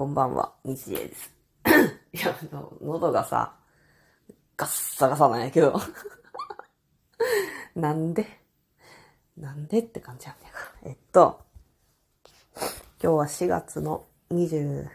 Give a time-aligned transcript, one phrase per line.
[0.00, 1.30] こんばんは、日英です。
[2.14, 2.34] いや、
[2.80, 3.54] 喉がさ、
[4.56, 5.78] ガッサガサなんやけど。
[7.76, 8.26] なんで？
[9.36, 10.54] なんでって感じなんだよ。
[10.84, 11.42] えっと、
[12.56, 14.88] 今日は4月の23。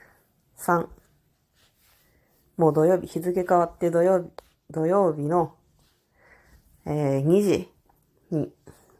[2.58, 4.32] もう土曜日、日付変わって土曜日、
[4.72, 5.54] 土曜日の、
[6.86, 7.72] えー、2時
[8.32, 8.52] に、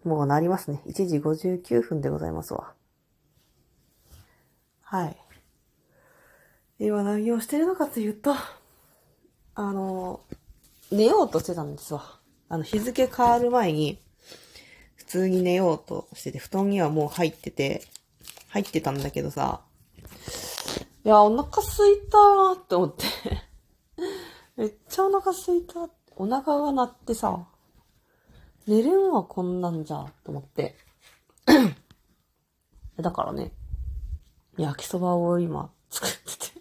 [0.04, 0.84] もうなりますね。
[0.86, 2.76] 1時59分でございますわ。
[4.82, 5.25] はい。
[6.80, 8.36] 今何をしてるのかというと、
[9.56, 10.20] あの、
[10.92, 12.20] 寝ようとしてたんですわ。
[12.50, 14.00] あの、日付変わる前に、
[14.96, 17.84] 普通に寝ようとしてて、布団にはもう入ってて、
[18.50, 19.62] 入ってたんだけどさ、
[21.06, 23.06] いや、お腹すいたーって思って。
[24.58, 25.88] めっちゃお腹すいた。
[26.18, 27.48] お腹が鳴ってさ、
[28.68, 30.76] 寝れんわ、こんなんじゃ、と思って。
[32.98, 33.54] だからね、
[34.58, 36.55] 焼きそばを今作ってて。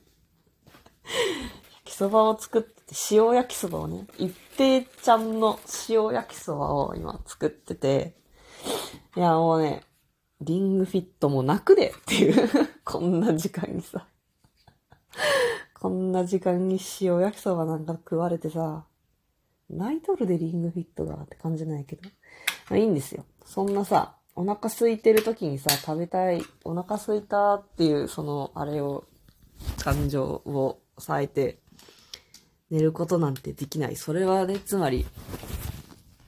[1.05, 8.15] 焼きそばを作ってて、塩焼きそばをね、一平ちゃんの塩焼きそばを今作ってて、
[9.17, 9.83] いや、もうね、
[10.41, 12.49] リングフィットもなくでっていう、
[12.85, 14.07] こんな時間にさ。
[15.75, 18.87] こんな時間に塩焼きそばなんか食われてさ、
[19.71, 22.09] 泣いとるでリングフィットがって感じなんやけど。
[22.71, 23.25] まあ、いいんですよ。
[23.45, 29.05] そんなさ、お腹空いてる時にさ、食べたい、お腹空いたっていう、その、あれを、
[29.79, 31.59] 感情を抑えて、
[32.71, 33.97] 寝ることなんてできない。
[33.97, 35.07] それはね、つまり、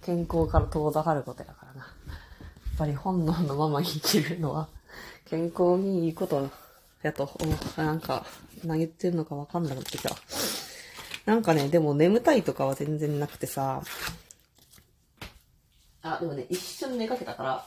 [0.02, 1.80] 健康から遠ざかることやからな。
[1.80, 4.68] やっぱり本能のまま生きるのは、
[5.24, 6.48] 健康にいいこと
[7.02, 7.30] やと、
[7.76, 8.26] おなんか、
[8.64, 10.10] 何言ってるのかわかんなくなってきた。
[11.24, 13.82] なんかね、でも眠たいとかは全然なくてさ、
[16.02, 17.66] あ、でもね、一瞬寝かけたから、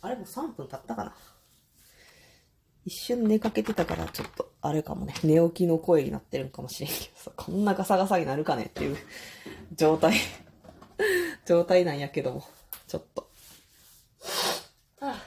[0.00, 1.14] あれもう3分経ったかな。
[2.84, 8.96] 一瞬寝かけてたから、ちょっと、あれかもね、寝起きの声になってるんかもしれんけどさ、こんなガサガサになるかねっていう
[9.74, 10.14] 状態、
[11.46, 12.44] 状態なんやけども、
[12.88, 13.30] ちょっと。
[15.00, 15.22] あ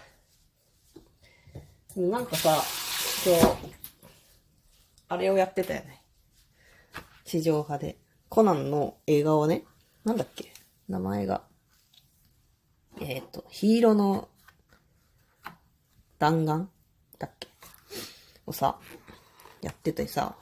[1.95, 2.61] なんかさ、
[3.25, 3.75] 今日、
[5.07, 6.03] あれをやってたよね。
[7.23, 7.97] 地上波で。
[8.27, 9.63] コナンの映画をね、
[10.03, 10.51] なんだっけ？
[10.89, 11.43] 名前が。
[12.99, 14.29] えっ、と、ヒーローの
[16.19, 16.67] 弾丸？
[18.45, 18.77] をさ、
[19.61, 20.35] やっててさ、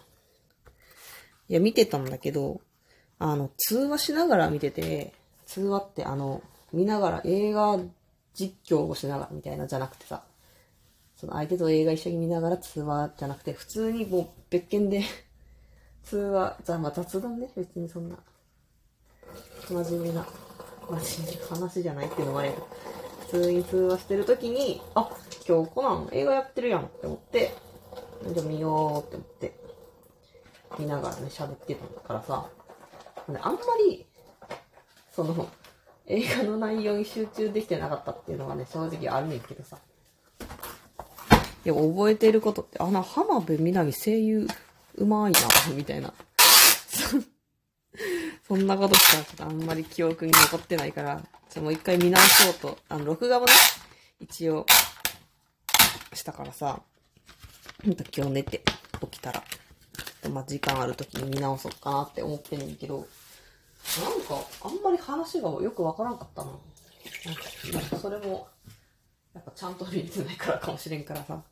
[1.49, 2.61] いや、見てたんだけど、
[3.19, 5.13] あの、通話しながら見てて、
[5.45, 6.41] 通話ってあの、
[6.71, 7.77] 見ながら映画
[8.33, 10.23] 実況をしながらみたいなじゃなくてさ、
[11.15, 15.03] その相手と映画一緒に見ながら通話じゃなくて、普通にもう別件で
[16.03, 18.17] 通話、じゃあまあ雑談ね、別にそんな、
[19.69, 20.27] 真面目な、
[20.89, 22.55] 真面目な話じゃないっていうのもあれや、
[23.21, 25.09] 普通に通話してる時に、あ、
[25.47, 27.53] 今日コナン映画やってるやんって思って、
[28.31, 29.53] じゃあ見ようって思って、
[30.79, 32.49] 見ながらね、喋ってたからさ、
[33.27, 34.05] あんまり、
[35.11, 35.49] その、
[36.07, 39.77] 映画の内容に集中できてなかったっていうのがね、正直あるねんけどさ。
[41.65, 44.47] いや、覚えてることって、あの、浜辺美波声優、
[44.95, 45.39] うまいな、
[45.73, 46.13] みたいな。
[48.45, 53.53] そんなことしかちょっとあんまり記憶に残ってないから、ちょもう一回見直そうと、あの、録画もね、
[54.19, 54.65] 一応、
[56.13, 56.81] したからさ、
[57.85, 58.63] 今日寝て
[59.01, 59.43] 起きたら、
[60.31, 63.05] まあ、時間ある時に見直そうかなって思ってんねんけど、なん
[64.21, 66.51] か、あんまり話がよくわからんかったな。
[67.73, 68.47] なんか、それも、
[69.33, 71.43] やっぱちゃんと見れてないからかもしれんからさ。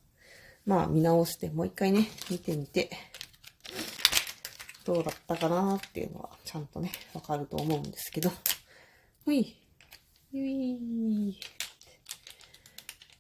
[0.66, 2.90] まあ見直して、もう一回ね、見てみて、
[4.86, 8.32] どうだったかなっていうのは、ちゃんとね、わかると思うんですけど。
[9.26, 9.58] ほい。
[10.32, 10.72] ゆい
[11.30, 11.38] い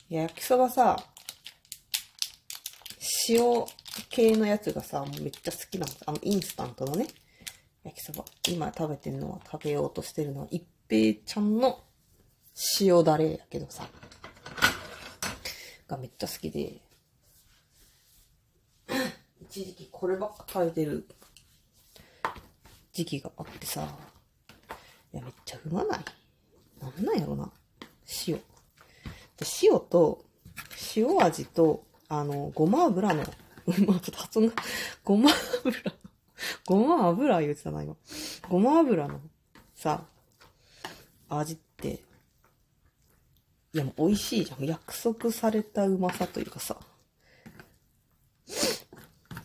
[0.09, 1.10] や、焼きそばさ、
[3.27, 3.65] 塩
[4.09, 6.03] 系のやつがさ、めっちゃ好きなんです。
[6.05, 7.07] あの、インスタントのね、
[7.83, 8.25] 焼きそば。
[8.47, 11.83] 今食べてるのは、食べようとしてるのは、一平ちゃんの
[12.79, 13.87] 塩だれやけどさ、
[15.87, 16.81] がめっちゃ好きで、
[19.41, 21.07] 一時期こればっか食べてる
[22.93, 23.97] 時期があってさ、
[25.13, 26.05] いや、めっちゃうまない
[26.79, 27.51] なんなんやろな。
[28.27, 28.35] 塩。
[28.35, 28.43] で
[29.63, 30.25] 塩と、
[30.95, 33.27] 塩味と、あの、ごま油の、 まあ
[33.71, 34.53] ちょっと発音が、
[35.01, 35.31] ごま
[35.63, 35.93] 油、
[36.65, 37.95] ごま油言ってたな、今。
[38.49, 39.21] ごま油の、
[39.73, 40.03] さ、
[41.29, 42.03] 味って、
[43.73, 44.65] いやもう美味しいじゃん。
[44.65, 46.77] 約束されたうまさというかさ。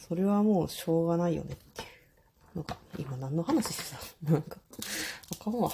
[0.09, 2.57] それはもうしょうがないよねっていう。
[2.57, 3.97] なんか、今何の話して
[4.27, 4.33] た？
[4.33, 4.57] なんか、
[5.31, 5.71] あかんわ。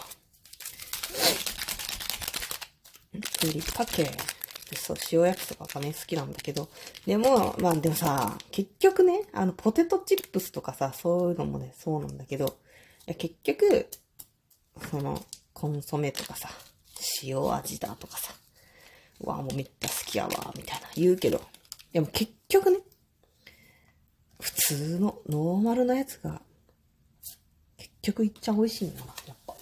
[3.41, 4.11] ふりかけ。
[4.77, 6.69] そう、塩焼きそばがね、好きなんだけど。
[7.07, 12.59] でも、まあでもさ、結局ね、あの、ポテトチップスとかさ、そういうのもね、そうなんだけど、
[13.07, 13.89] いや結局、
[14.91, 16.49] その、コンソメとかさ、
[17.23, 18.33] 塩味だとかさ、
[19.21, 21.41] うわ、もうめっちゃ好きやわ、みたいな言うけど、
[21.93, 22.79] でも結局ね、
[24.41, 26.43] 普通のノーマルなやつが、
[27.77, 29.55] 結局いっちゃ美味しいんだな、やっぱ。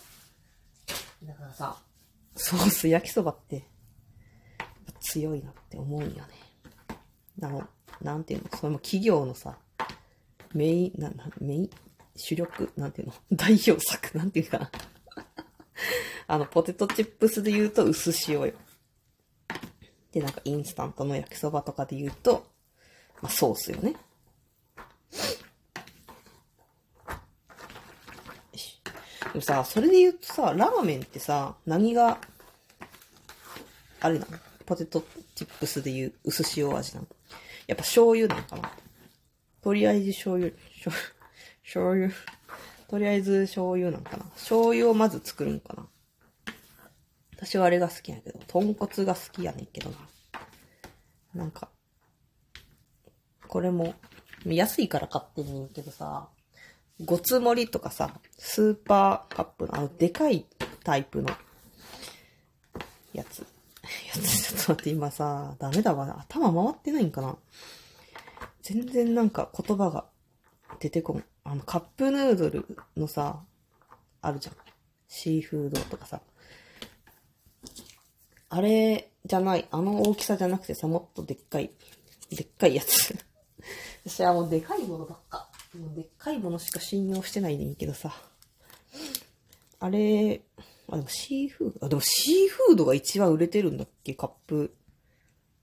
[1.24, 1.76] だからさ、
[2.36, 3.66] ソース焼きそばって、
[5.10, 6.22] 強いなって思うよね。
[7.42, 7.66] あの、
[8.00, 9.58] なんていうの、それも企業のさ、
[10.54, 11.70] メイン、な、な、メイン、
[12.14, 14.70] 主力、なんていうの、 代表作、なんていうかな。
[16.28, 18.52] あの、ポテトチップスで言うと薄塩よ。
[20.12, 22.46] で、なんかインスタントの焼きそばとかで言うと、
[23.20, 23.96] まあ、ソースよね。
[29.32, 32.20] でもさ、それで言うとさ、ラーメンってさ、何が、
[34.00, 34.49] あれなの？
[34.70, 37.08] ポテトチップスで言う薄塩味なの。
[37.66, 38.70] やっぱ醤油なのかな。
[39.62, 40.94] とりあえず醤油、醤
[41.64, 42.08] 醤油、
[42.88, 44.26] とりあえず醤油なんかな。
[44.26, 45.88] 醤油をまず作るんかな。
[47.32, 49.96] 私はあれが好きやけど、豚骨が好きやねんけどな。
[51.34, 51.68] なんか、
[53.48, 53.96] これも、
[54.46, 56.28] 安いから買ってんねんけどさ、
[57.04, 60.46] ごつ盛りとかさ、スーパーカップのあの、でかい
[60.84, 61.30] タイプの
[63.12, 63.44] やつ。
[64.12, 66.20] ちょっと待って、今さ、ダメだわ。
[66.20, 67.36] 頭回ってないんかな
[68.62, 70.06] 全然なんか言葉が
[70.80, 71.24] 出てこん。
[71.44, 72.66] あの、カップヌードル
[72.96, 73.42] のさ、
[74.22, 74.56] あるじゃん。
[75.08, 76.20] シーフードとかさ。
[78.48, 79.66] あれじゃない。
[79.70, 81.70] あの大きさじゃなくてさ、もっとでっかい、
[82.30, 83.16] でっかいやつ。
[84.06, 85.48] 私はもうでかいものばっか。
[85.78, 88.12] もうでっかいものしか信用してないねんけどさ。
[89.78, 90.42] あれ、
[90.90, 94.14] あ、でもシーフード、あ、でもシーフードが一番売れてるんだっけ？
[94.14, 94.74] カップ。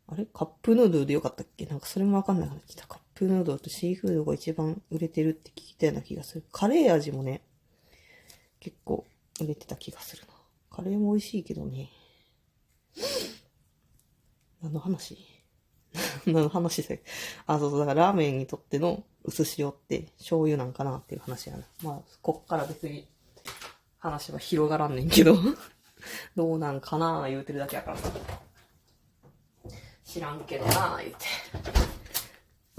[0.07, 0.25] あれ？
[0.25, 1.65] カップヌードルでよかったっけ？
[1.65, 2.88] なんかそれもわかんなくなってきた。
[2.88, 6.45] カップヌードルとシーフードが一番売れてるって聞いたような気がする。
[6.51, 7.41] カレー味もね、
[8.59, 9.06] 結構
[9.41, 10.33] 売れてた気がするな。
[10.69, 11.89] カレーも美味しいけどね。
[14.62, 15.18] 何の話？
[16.25, 17.03] 何の話で
[17.45, 21.65] あ、そうそう、だからラーメンにとっての薄塩って醤油なんかなっていう話やな。
[21.83, 23.07] まあ、こっから別に
[24.00, 25.38] 話は広がらんねんけど、
[26.36, 28.12] どうなんかな言うてるだけやからさ。
[30.04, 31.26] 知らんけどな言うて。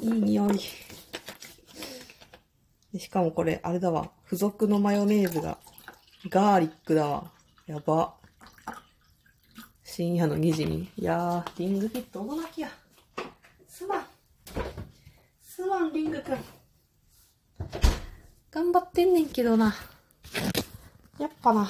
[0.01, 0.61] いい匂い。
[2.93, 4.11] でしかもこれ、あれだわ。
[4.25, 5.59] 付属のマヨネーズが、
[6.31, 7.31] ガーリックだわ。
[7.67, 8.15] やば。
[9.83, 10.91] 深夜の2時に。
[10.97, 12.71] いやー、リングフィット大泣きや。
[13.67, 14.07] すまん。
[15.43, 16.39] すまん、リングくん。
[18.51, 19.75] 頑張ってんねんけどな。
[21.19, 21.69] やっぱな、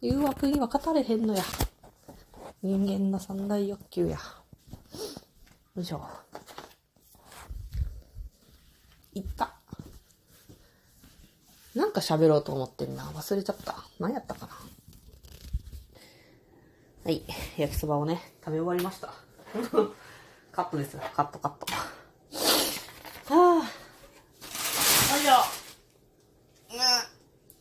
[0.00, 1.44] 誘惑には語れへんのや。
[2.62, 4.18] 人間の三大欲求や。
[5.76, 6.04] よいしょ。
[9.14, 9.54] いった。
[11.76, 13.04] なんか喋ろうと思ってんな。
[13.04, 13.76] 忘れちゃった。
[14.00, 14.52] 何やったかな。
[17.04, 17.22] はい。
[17.56, 19.14] 焼きそばをね、食べ終わりました。
[20.50, 20.96] カットです。
[21.14, 21.66] カットカット。
[23.32, 23.82] はぁ。
[25.14, 25.34] よいしょ。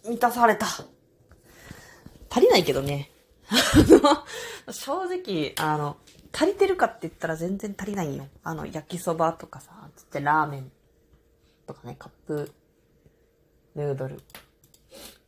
[0.06, 0.12] うん。
[0.12, 0.66] 満たされた。
[2.32, 3.12] 足りないけどね。
[4.72, 5.98] 正直、あの、
[6.32, 8.26] 足りてるかって言ったら全然足りないよ。
[8.42, 10.72] あの、焼きそばとかさ、つってラーメン
[11.68, 12.54] とかね、カップ
[13.76, 14.16] ヌードル、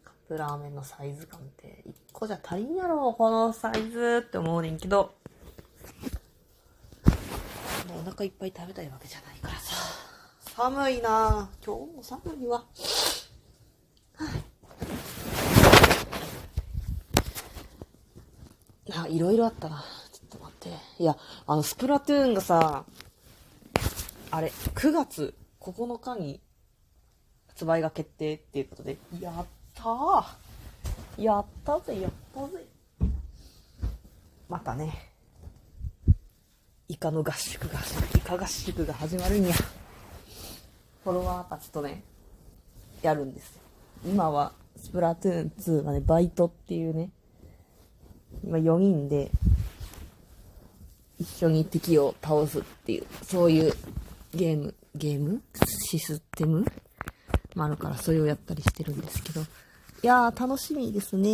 [0.05, 5.13] カップラーメンのサイズ感って、1個じゃ足りんやろ、このサイズって思うねんけど、
[7.89, 9.75] お腹いっぱい食べたいわけじゃないからさ。
[10.55, 11.65] 寒いなぁ。
[11.65, 12.63] 今日も寒いわ。
[18.95, 19.83] あ、いろいろあったな。
[20.11, 21.03] ちょっと待って。
[21.03, 21.15] いや、
[21.45, 22.83] あの、スプラトゥーンがさ、
[24.31, 26.41] あれ、9月9日に
[27.47, 30.23] 発売が決定っていうことで、やったー
[31.21, 32.65] やったぜ、やったぜ。
[34.49, 35.11] またね、
[36.87, 39.53] イカの合宿が始まる、イカ合宿が始まるんや。
[41.03, 42.03] フォロワーたちとね、
[43.03, 43.59] やるんです。
[44.03, 47.11] 今は、スプラトゥーン2はね、バイトっていうね、
[48.43, 49.31] 今4人で
[51.19, 53.73] 一緒に敵を倒すっていう、そういう
[54.33, 55.41] ゲーム、ゲーム？
[55.89, 56.65] システム？
[57.55, 59.41] もあるから、それをやったりしてるんですけど。
[59.41, 59.45] い
[60.01, 61.29] やー、楽しみですね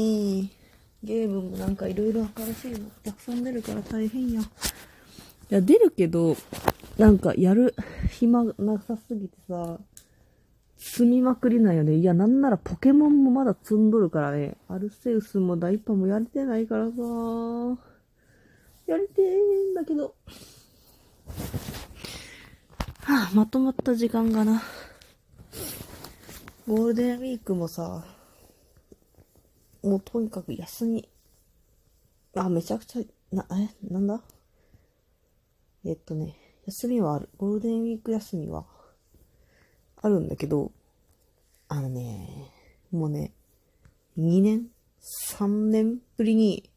[1.01, 2.27] ゲームもなんかいろいろ
[2.61, 4.41] 新しいのたくさん出るから大変や。
[4.41, 4.45] い
[5.49, 6.35] や、出るけど、
[6.97, 7.73] なんかやる
[8.11, 9.79] 暇なさすぎてさ、
[10.81, 11.95] 積みまくりなんよね。
[11.95, 14.55] いや、なんならポケモンもまだ積んどるからね。
[14.69, 16.93] アルセウスもダイパもやれてないからさ。
[18.87, 20.15] やりてーんだけど。
[23.01, 24.63] はあ、まとまった時間がな。
[26.65, 28.05] ゴールデンウィークもさ、
[29.83, 31.09] もうとにかく休み。
[32.35, 34.21] あ、めちゃくちゃ、な、え、なんだ？
[35.83, 36.35] えっとね、
[36.67, 37.29] 休みはある。
[37.37, 38.65] ゴールデンウィーク休みは
[40.01, 40.71] あるんだけど、
[41.67, 42.51] あのね、
[42.91, 43.31] もうね、
[44.17, 44.67] 2年
[45.37, 46.69] ?3 年ぶりに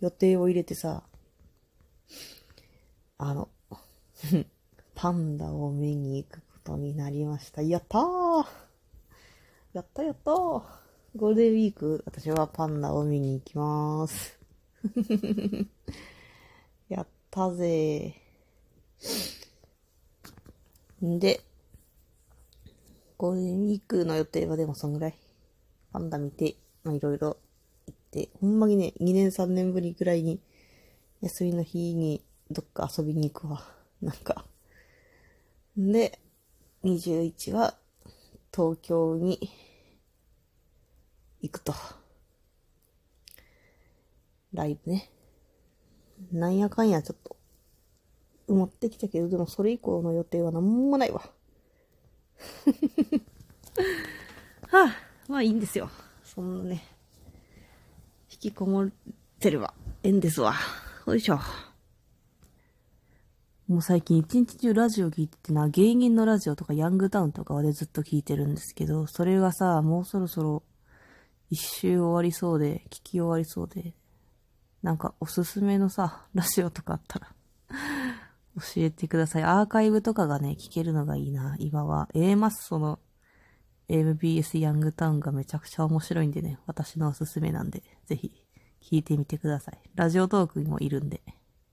[0.00, 1.02] 予定を入れてさ、
[3.18, 3.48] あの、
[4.94, 7.62] パンダを見に行くことになりました。
[7.62, 8.46] やったー
[9.72, 10.34] やったやったー
[11.16, 14.38] ゴールデンウィーク、私はパンダを見に行きまーす。
[16.88, 21.40] やったぜーんで、
[23.18, 25.18] ゴールデンウィークの予定はでもそんぐらい。
[25.92, 27.36] パンダ見て、まあいろいろ
[27.86, 30.40] 行って、ほんまにね、2年3年ぶりぐらいに、
[31.20, 33.64] 休みの日にどっか遊びに行くわ。
[34.00, 34.46] なんか。
[35.76, 36.20] で、
[36.84, 37.76] 21は
[38.54, 39.50] 東京に
[41.40, 41.74] 行くと。
[44.52, 45.10] ライブね。
[46.30, 47.36] なんやかんやちょっと
[48.48, 51.22] 埋まってきたけど、でもそれ以降の予定は何もないわ。
[54.70, 54.96] はあ、
[55.28, 55.90] まあいいんですよ。
[56.24, 56.84] そんなね、
[58.30, 58.90] 引きこもっ
[59.40, 60.54] てればええんですわ。
[61.06, 61.38] よいしょ。
[63.68, 70.62] もう最近一日中ラジオ聞いててな、芸人のラジオとかヤングタウンとかでずっと聞いてるんですけど、それがさ、もうそろそろ
[71.50, 73.94] 一周終わりそうで、聞き終わりそうで、
[74.82, 77.34] なんかおすすめのさ、ラジオとかあったら
[78.58, 79.42] 教えてください。
[79.42, 82.08] アーカイブとかがね、聞けるのがいいな、今は。
[82.14, 82.98] A マッソの
[83.88, 88.44] MBS ヤングタウンがめちゃくちゃ面白いんでね、私のおすすめなんで、ぜひ
[88.82, 89.78] 聞いてみてください。
[89.94, 91.22] ラジオトークにもいるんで。